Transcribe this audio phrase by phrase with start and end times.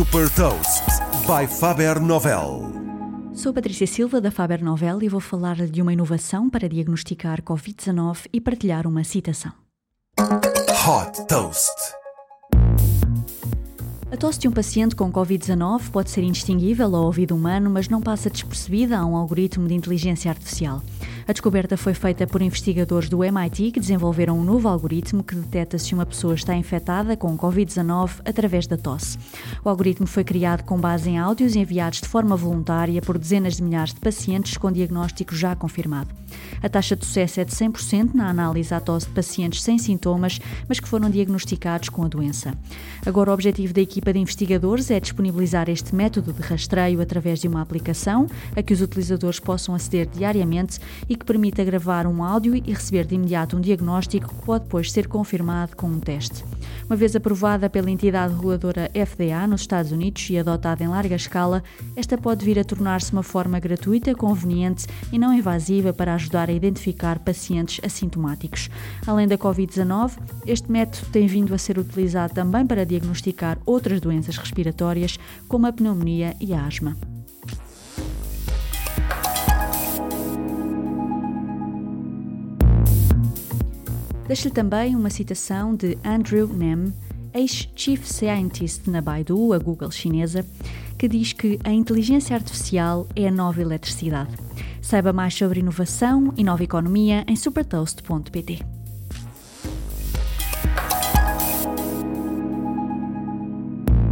[0.00, 0.82] Super Toast
[1.26, 2.72] by Faber Novel.
[3.34, 8.20] Sou Patrícia Silva da Faber Novel e vou falar de uma inovação para diagnosticar Covid-19
[8.32, 9.52] e partilhar uma citação.
[10.18, 11.74] Hot Toast.
[14.10, 18.00] A tosse de um paciente com Covid-19 pode ser indistinguível ao ouvido humano, mas não
[18.00, 20.82] passa despercebida a um algoritmo de inteligência artificial.
[21.30, 25.78] A descoberta foi feita por investigadores do MIT que desenvolveram um novo algoritmo que detecta
[25.78, 29.16] se uma pessoa está infectada com Covid-19 através da tosse.
[29.64, 33.62] O algoritmo foi criado com base em áudios enviados de forma voluntária por dezenas de
[33.62, 36.12] milhares de pacientes com diagnóstico já confirmado.
[36.62, 40.38] A taxa de sucesso é de 100% na análise à tosse de pacientes sem sintomas,
[40.68, 42.54] mas que foram diagnosticados com a doença.
[43.04, 47.48] Agora, o objetivo da equipa de investigadores é disponibilizar este método de rastreio através de
[47.48, 50.78] uma aplicação a que os utilizadores possam aceder diariamente
[51.08, 54.92] e que permita gravar um áudio e receber de imediato um diagnóstico que pode depois
[54.92, 56.44] ser confirmado com um teste.
[56.90, 61.62] Uma vez aprovada pela entidade reguladora FDA nos Estados Unidos e adotada em larga escala,
[61.94, 66.52] esta pode vir a tornar-se uma forma gratuita, conveniente e não invasiva para ajudar a
[66.52, 68.68] identificar pacientes assintomáticos.
[69.06, 74.36] Além da Covid-19, este método tem vindo a ser utilizado também para diagnosticar outras doenças
[74.36, 76.96] respiratórias, como a pneumonia e a asma.
[84.30, 86.94] Deixo-lhe também uma citação de Andrew Nem,
[87.34, 90.46] ex-chief scientist na Baidu, a Google chinesa,
[90.96, 94.30] que diz que a inteligência artificial é a nova eletricidade.
[94.80, 98.60] Saiba mais sobre inovação e nova economia em supertoast.pt.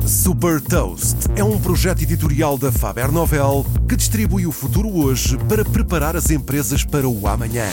[0.04, 5.64] Super Toast é um projeto editorial da Faber Novel que distribui o futuro hoje para
[5.64, 7.68] preparar as empresas para o amanhã.